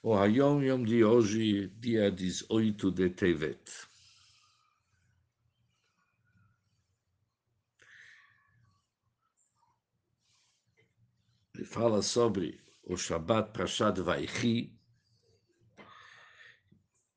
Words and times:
O 0.00 0.14
Hayom 0.14 0.62
Yom 0.62 0.84
de 0.84 1.02
hoje, 1.02 1.66
dia 1.80 2.08
18 2.08 2.92
de 2.92 3.10
Tevet. 3.10 3.88
Ele 11.52 11.64
fala 11.64 12.00
sobre 12.00 12.60
o 12.84 12.96
Shabbat 12.96 13.52
Prashat 13.52 14.00
Vaichi, 14.00 14.72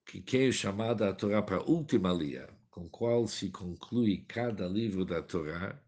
que 0.04 0.20
quem 0.20 0.48
é 0.48 0.52
chamada 0.52 1.08
a 1.08 1.14
Torá 1.14 1.44
para 1.44 1.58
a 1.58 1.64
última 1.64 2.12
linha, 2.12 2.50
com 2.72 2.90
qual 2.90 3.28
se 3.28 3.52
conclui 3.52 4.26
cada 4.28 4.68
livro 4.68 5.06
da 5.06 5.22
Torá, 5.22 5.80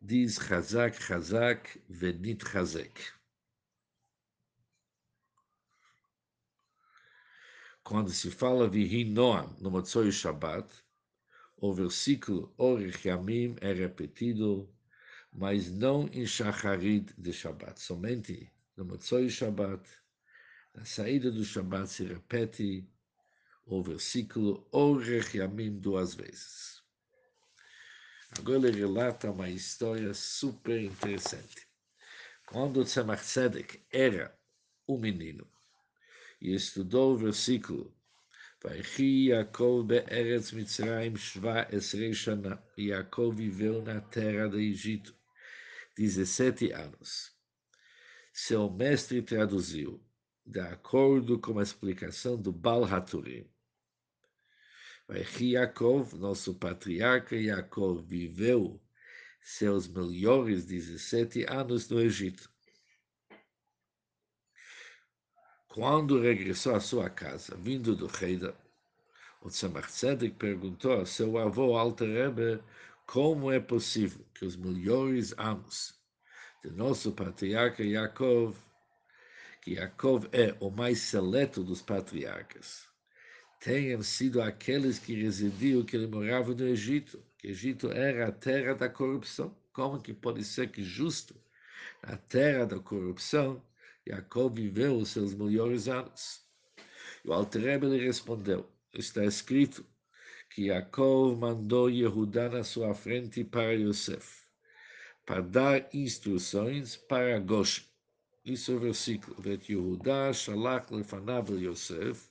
diz 0.00 0.36
Chazak, 0.36 1.02
Chazak, 1.02 1.82
Venit 1.88 2.44
Chazek. 2.48 3.17
Quando 7.88 8.10
se 8.10 8.30
fala 8.30 8.68
de 8.68 9.02
Noam 9.06 9.56
no 9.60 9.70
Motzoi 9.70 10.12
Shabbat, 10.12 10.68
o 11.56 11.72
versículo 11.72 12.52
Orech 12.58 13.08
Yamim 13.08 13.56
é 13.62 13.72
repetido, 13.72 14.70
mas 15.32 15.70
não 15.70 16.06
em 16.12 16.26
Shacharit 16.26 17.14
de 17.16 17.32
Shabbat, 17.32 17.80
somente 17.80 18.52
no 18.76 18.84
Motzoi 18.84 19.30
Shabbat. 19.30 19.88
Na 20.74 20.84
saída 20.84 21.30
do 21.30 21.42
Shabbat 21.42 21.88
se 21.88 22.04
repete 22.04 22.86
o 23.64 23.82
versículo 23.82 24.68
Orech 24.70 25.38
Yamim 25.38 25.80
duas 25.80 26.14
vezes. 26.14 26.82
Agora 28.38 28.68
ele 28.68 28.80
relata 28.80 29.30
uma 29.30 29.48
história 29.48 30.12
super 30.12 30.78
interessante. 30.78 31.66
Quando 32.44 32.84
Tzemach 32.84 33.22
Tzedek 33.22 33.82
era 33.90 34.38
um 34.86 34.98
menino, 34.98 35.50
e 36.40 36.54
estudou 36.54 37.14
o 37.14 37.16
versículo. 37.16 37.94
Vaichi 38.62 39.28
Yaakov 39.28 39.86
be'eretz 39.86 40.52
Mitzrayim 40.52 41.16
shva 41.16 41.68
esrei 41.72 42.12
shana. 42.12 42.62
Yaakov 42.76 43.36
viveu 43.36 43.82
na 43.82 44.00
terra 44.00 44.48
do 44.48 44.58
Egito 44.58 45.14
17 45.96 46.72
anos. 46.72 47.32
Seu 48.32 48.70
mestre 48.70 49.22
traduziu, 49.22 50.00
de 50.44 50.60
acordo 50.60 51.38
com 51.38 51.58
a 51.58 51.62
explicação 51.62 52.40
do 52.40 52.52
Bal 52.52 52.84
Haturim. 52.84 53.48
Vaichi 55.06 55.52
Yaakov, 55.52 56.14
nosso 56.14 56.54
patriarca 56.54 57.36
Yaakov, 57.36 58.02
viveu 58.06 58.80
seus 59.40 59.88
melhores 59.88 60.66
17 60.66 61.46
anos 61.48 61.88
no 61.88 62.00
Egito. 62.00 62.50
Quando 65.68 66.20
regressou 66.20 66.74
à 66.74 66.80
sua 66.80 67.10
casa, 67.10 67.54
vindo 67.56 67.94
do 67.94 68.10
Heida, 68.20 68.56
o 69.42 69.48
Tzemach 69.50 69.88
Tzedek 69.88 70.34
perguntou 70.36 71.00
a 71.00 71.06
seu 71.06 71.36
avô 71.36 71.76
Alter 71.76 72.08
Rebbe 72.08 72.60
como 73.06 73.52
é 73.52 73.60
possível 73.60 74.24
que 74.34 74.46
os 74.46 74.56
melhores 74.56 75.34
anos 75.36 75.94
de 76.64 76.70
nosso 76.70 77.12
patriarca 77.12 77.84
Yaakov, 77.84 78.56
que 79.60 79.74
Yaakov 79.74 80.26
é 80.32 80.56
o 80.58 80.70
mais 80.70 81.00
seleto 81.00 81.62
dos 81.62 81.82
patriarcas, 81.82 82.88
tenham 83.60 84.02
sido 84.02 84.40
aqueles 84.40 84.98
que 84.98 85.14
residiam, 85.22 85.84
que 85.84 85.96
ele 85.96 86.06
morava 86.06 86.54
no 86.54 86.66
Egito, 86.66 87.22
que 87.36 87.48
Egito 87.48 87.92
era 87.92 88.28
a 88.28 88.32
terra 88.32 88.74
da 88.74 88.88
corrupção. 88.88 89.54
Como 89.72 90.00
que 90.00 90.14
pode 90.14 90.42
ser 90.44 90.70
que 90.70 90.82
justo 90.82 91.36
na 92.02 92.16
terra 92.16 92.64
da 92.64 92.80
corrupção 92.80 93.62
Jacob 94.08 94.54
viveu 94.54 94.96
os 94.96 95.10
seus 95.10 95.34
melhores 95.34 95.86
anos. 95.86 96.40
E 97.22 97.28
o 97.28 97.32
Alter 97.34 97.78
lhe 97.84 97.98
respondeu, 97.98 98.66
está 98.94 99.22
escrito 99.22 99.84
que 100.50 100.68
Jacob 100.68 101.38
mandou 101.38 101.90
Yehudá 101.90 102.48
na 102.48 102.64
sua 102.64 102.94
frente 102.94 103.44
para 103.44 103.74
Yosef, 103.74 104.44
para 105.26 105.42
dar 105.42 105.88
instruções 105.92 106.96
para 106.96 107.38
Goshen. 107.38 107.84
Isso 108.46 108.72
é 108.72 108.74
o 108.76 108.80
versículo. 108.80 109.36
Vet 109.42 109.70
Yehudá 109.70 110.32
shalach 110.32 110.90
lefanav 110.90 111.50
Yosef, 111.50 112.30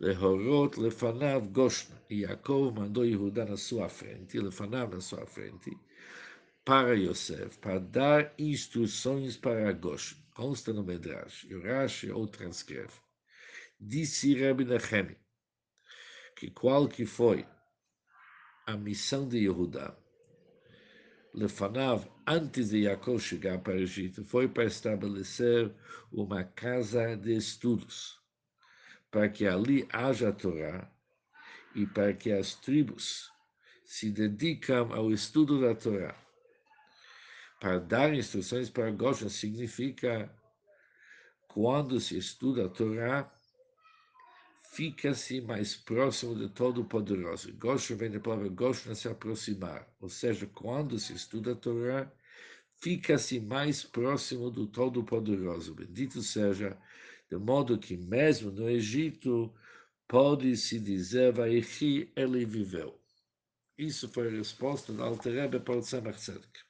lefanav 0.00 1.46
Goshen. 1.52 1.94
E 2.08 2.22
Jacob 2.22 2.78
mandou 2.78 3.04
Yehudá 3.04 3.44
na 3.44 3.58
sua 3.58 3.90
frente, 3.90 4.40
lefanav 4.40 4.94
na 4.94 5.02
sua 5.02 5.26
frente, 5.26 5.76
para 6.64 6.94
Yosef, 6.94 7.58
para 7.58 7.78
dar 7.78 8.32
instruções 8.38 9.36
para 9.36 9.70
Goshen 9.72 10.16
consta 10.34 10.72
no 10.72 10.84
Medrash, 10.84 11.44
e 11.44 11.54
o 11.54 11.62
Rashi 11.62 12.10
ou 12.10 12.26
transcreve. 12.26 12.94
Disse 13.78 14.34
Rabbi 14.40 14.64
Nechemi 14.64 15.16
que 16.36 16.50
qual 16.50 16.88
que 16.88 17.04
foi 17.04 17.46
a 18.66 18.76
missão 18.76 19.28
de 19.28 19.38
Yehudá, 19.38 19.96
Lefanav, 21.34 22.08
antes 22.26 22.70
de 22.70 22.84
Jacob 22.84 23.18
chegar 23.18 23.58
para 23.58 23.74
o 23.74 23.80
Egito, 23.80 24.24
foi 24.24 24.48
para 24.48 24.64
estabelecer 24.64 25.72
uma 26.10 26.44
casa 26.44 27.16
de 27.16 27.36
estudos, 27.36 28.20
para 29.10 29.28
que 29.28 29.46
ali 29.46 29.86
haja 29.92 30.32
Torá 30.32 30.90
e 31.74 31.86
para 31.86 32.12
que 32.14 32.32
as 32.32 32.54
tribos 32.54 33.30
se 33.84 34.10
dedicam 34.10 34.92
ao 34.92 35.10
estudo 35.10 35.60
da 35.60 35.74
Torá 35.74 36.29
para 37.60 37.78
dar 37.78 38.14
instruções 38.14 38.70
para 38.70 38.90
Goshen 38.90 39.28
significa 39.28 40.34
quando 41.46 42.00
se 42.00 42.16
estuda 42.16 42.64
a 42.64 42.68
Torá, 42.68 43.30
fica-se 44.72 45.42
mais 45.42 45.76
próximo 45.76 46.34
de 46.34 46.48
Todo-Poderoso. 46.48 47.52
Goshen 47.58 47.96
vem 47.96 48.10
da 48.10 48.18
palavra 48.18 48.48
Goshen, 48.48 48.94
se 48.94 49.08
aproximar. 49.08 49.86
Ou 50.00 50.08
seja, 50.08 50.46
quando 50.46 50.98
se 50.98 51.12
estuda 51.12 51.52
a 51.52 51.56
Torá, 51.56 52.10
fica-se 52.80 53.38
mais 53.40 53.84
próximo 53.84 54.50
do 54.50 54.66
Todo-Poderoso. 54.66 55.74
Bendito 55.74 56.22
seja, 56.22 56.78
de 57.28 57.36
modo 57.36 57.78
que 57.78 57.96
mesmo 57.96 58.50
no 58.50 58.70
Egito 58.70 59.52
pode-se 60.08 60.80
dizer, 60.80 61.32
Vaichi, 61.32 62.10
ele 62.16 62.44
viveu. 62.46 62.98
Isso 63.76 64.08
foi 64.08 64.28
a 64.28 64.30
resposta 64.30 64.92
da 64.92 65.04
Alterebe 65.04 65.60
para 65.60 65.76
o 65.76 65.80
Tzemach 65.80 66.18
Tzedek. 66.18 66.69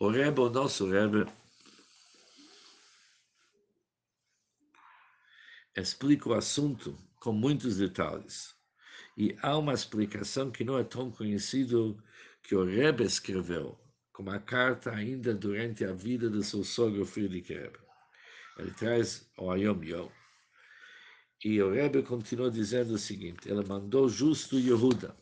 O 0.00 0.08
Rebbe, 0.08 0.40
o 0.40 0.48
nosso 0.48 0.88
Rebbe, 0.88 1.26
explica 5.76 6.28
o 6.28 6.34
assunto 6.34 6.96
com 7.16 7.32
muitos 7.32 7.78
detalhes. 7.78 8.54
E 9.16 9.36
há 9.42 9.58
uma 9.58 9.74
explicação 9.74 10.52
que 10.52 10.62
não 10.62 10.78
é 10.78 10.84
tão 10.84 11.10
conhecido 11.10 12.00
que 12.44 12.54
o 12.54 12.64
Rebbe 12.64 13.02
escreveu, 13.02 13.76
como 14.12 14.30
a 14.30 14.38
carta 14.38 14.92
ainda 14.92 15.34
durante 15.34 15.84
a 15.84 15.92
vida 15.92 16.30
do 16.30 16.44
seu 16.44 16.62
sogro 16.62 17.04
Friedrich 17.04 17.52
Rebbe. 17.52 17.80
Ele 18.56 18.70
traz 18.70 19.28
o 19.36 19.50
Ayom 19.50 19.82
Yom. 19.82 20.08
E 21.44 21.60
o 21.60 21.72
Rebbe 21.72 22.04
continua 22.04 22.52
dizendo 22.52 22.94
o 22.94 22.98
seguinte, 22.98 23.48
ele 23.48 23.64
mandou 23.66 24.08
justo 24.08 24.60
Yehuda, 24.60 25.16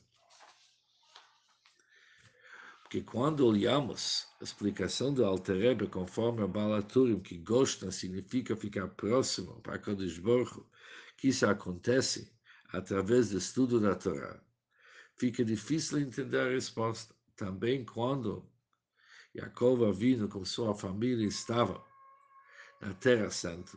que 2.88 3.02
quando 3.02 3.46
olhamos 3.46 4.28
a 4.40 4.44
explicação 4.44 5.12
do 5.12 5.24
Alter 5.24 5.56
Rebbe 5.56 5.88
conforme 5.88 6.42
a 6.42 6.46
Balaturim, 6.46 7.20
que 7.20 7.36
gosta 7.38 7.90
significa 7.90 8.54
ficar 8.54 8.88
próximo 8.88 9.60
para 9.60 9.78
Kodesh 9.78 10.18
Baruch 10.18 10.64
que 11.16 11.28
isso 11.28 11.46
acontece 11.46 12.30
através 12.68 13.30
do 13.30 13.38
estudo 13.38 13.80
da 13.80 13.94
Torá, 13.94 14.40
fica 15.16 15.44
difícil 15.44 15.98
entender 15.98 16.38
a 16.38 16.50
resposta. 16.50 17.14
Também 17.34 17.84
quando 17.84 18.44
Jacob 19.34 19.84
Avino 19.84 20.28
com 20.28 20.44
sua 20.44 20.74
família 20.74 21.26
estava 21.26 21.82
na 22.80 22.94
Terra 22.94 23.30
Santa, 23.30 23.76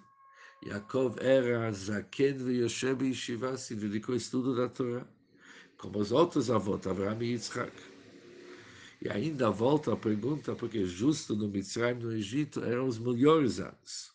Jacob 0.66 1.18
era 1.20 1.72
Zaken 1.72 2.50
e 2.50 2.62
Yoshe 2.62 2.88
Yeshiva, 3.02 3.58
se 3.58 3.76
dedicou 3.76 4.14
ao 4.14 4.18
estudo 4.18 4.56
da 4.56 4.68
Torá, 4.68 5.08
como 5.78 6.00
os 6.00 6.12
outros 6.12 6.52
avós, 6.52 6.86
Abraham 6.86 7.24
e 7.24 7.32
Yitzhak. 7.32 7.99
E 9.02 9.10
ainda 9.10 9.50
volta 9.50 9.94
a 9.94 9.98
pergunta, 9.98 10.56
porque 10.56 10.86
justo 10.86 11.36
no 11.36 11.48
Mitzrayim, 11.48 12.00
no 12.00 12.12
Egito, 12.12 12.64
eram 12.64 12.86
os 12.86 13.00
melhores 13.00 13.60
anos. 13.60 14.14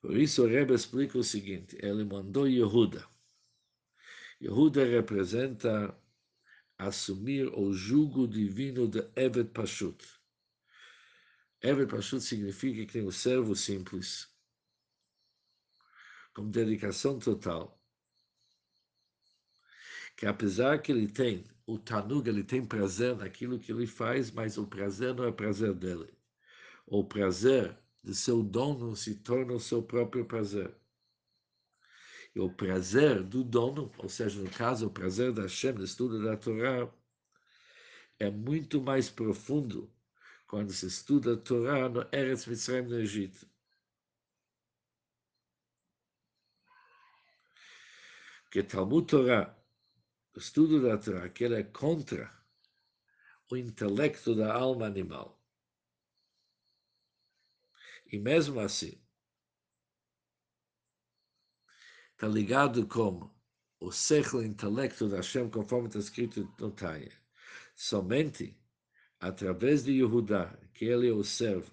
Por 0.00 0.16
isso 0.16 0.42
o 0.42 0.46
Rebbe 0.46 0.74
explica 0.74 1.18
o 1.18 1.22
seguinte, 1.22 1.76
ele 1.80 2.04
mandou 2.04 2.48
Yehuda. 2.48 3.06
Yehuda 4.40 4.84
representa 4.84 5.96
assumir 6.76 7.46
o 7.54 7.72
jugo 7.72 8.26
divino 8.26 8.88
de 8.88 9.00
Evet 9.14 9.52
Pashut. 9.52 10.04
Eved 11.60 11.88
Pashut 11.88 12.20
significa 12.20 12.84
que 12.84 12.92
tem 12.92 13.06
um 13.06 13.12
servo 13.12 13.54
simples, 13.54 14.28
com 16.34 16.50
dedicação 16.50 17.20
total, 17.20 17.81
que 20.16 20.26
apesar 20.26 20.80
que 20.80 20.92
ele 20.92 21.08
tem 21.08 21.44
o 21.66 21.78
Tanug, 21.78 22.28
ele 22.28 22.44
tem 22.44 22.64
prazer 22.64 23.16
naquilo 23.16 23.58
que 23.58 23.72
ele 23.72 23.86
faz, 23.86 24.30
mas 24.30 24.58
o 24.58 24.66
prazer 24.66 25.14
não 25.14 25.24
é 25.24 25.32
prazer 25.32 25.74
dele. 25.74 26.12
O 26.86 27.04
prazer 27.04 27.76
de 28.02 28.14
seu 28.14 28.42
dono 28.42 28.96
se 28.96 29.14
torna 29.16 29.54
o 29.54 29.60
seu 29.60 29.82
próprio 29.82 30.24
prazer. 30.24 30.74
E 32.34 32.40
o 32.40 32.50
prazer 32.50 33.22
do 33.22 33.44
dono, 33.44 33.92
ou 33.98 34.08
seja, 34.08 34.40
no 34.40 34.50
caso, 34.50 34.86
o 34.86 34.90
prazer 34.90 35.32
da 35.32 35.42
Hashem, 35.42 35.72
no 35.72 35.84
estudo 35.84 36.22
da 36.22 36.36
Torá, 36.36 36.90
é 38.18 38.30
muito 38.30 38.80
mais 38.80 39.10
profundo 39.10 39.92
quando 40.46 40.72
se 40.72 40.86
estuda 40.86 41.34
a 41.34 41.36
Torá 41.36 41.88
no 41.88 42.02
Eretz 42.12 42.46
Mitzrayim, 42.46 42.88
no 42.88 42.98
Egito. 42.98 43.46
Que 48.50 48.62
Talmud 48.62 49.06
Torá, 49.06 49.61
estudo 50.42 50.82
da 50.82 50.98
Torá, 50.98 51.28
que 51.28 51.44
ele 51.44 51.54
é 51.54 51.62
contra 51.62 52.30
o 53.50 53.56
intelecto 53.56 54.34
da 54.34 54.52
alma 54.52 54.86
animal. 54.86 55.40
E 58.10 58.18
mesmo 58.18 58.58
assim, 58.60 59.00
está 62.12 62.26
ligado 62.26 62.86
com 62.86 63.30
o 63.80 63.92
século 63.92 64.44
intelecto 64.44 65.08
da 65.08 65.16
Hashem, 65.16 65.48
conforme 65.48 65.86
está 65.86 66.00
escrito 66.00 66.52
no 66.58 66.70
Tanya. 66.72 67.12
Somente 67.74 68.58
através 69.20 69.84
de 69.84 69.92
Yehudá, 69.92 70.58
que 70.74 70.84
ele 70.84 71.08
é 71.08 71.12
o 71.12 71.22
servo, 71.22 71.72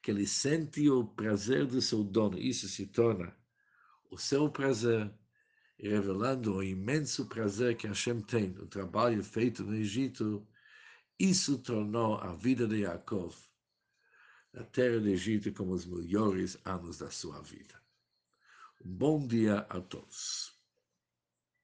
que 0.00 0.12
ele 0.12 0.26
sente 0.26 0.88
o 0.88 1.04
prazer 1.04 1.66
do 1.66 1.82
seu 1.82 2.04
dono, 2.04 2.38
isso 2.38 2.68
se 2.68 2.86
torna 2.86 3.36
o 4.10 4.16
seu 4.16 4.48
prazer, 4.50 5.12
revelando 5.78 6.56
o 6.56 6.62
imenso 6.62 7.26
prazer 7.26 7.76
que 7.76 7.86
Hashem 7.86 8.20
tem 8.20 8.48
no 8.48 8.66
trabalho 8.66 9.22
feito 9.22 9.62
no 9.62 9.74
Egito, 9.74 10.46
isso 11.18 11.58
tornou 11.58 12.16
a 12.16 12.32
vida 12.32 12.66
de 12.66 12.82
Yaakov 12.82 13.36
na 14.52 14.64
terra 14.64 14.98
do 14.98 15.08
Egito 15.08 15.52
como 15.52 15.72
os 15.72 15.86
melhores 15.86 16.58
anos 16.64 16.98
da 16.98 17.10
sua 17.10 17.40
vida. 17.42 17.80
Um 18.84 18.90
bom 18.90 19.26
dia 19.26 19.58
a 19.68 19.80
todos. 19.80 20.57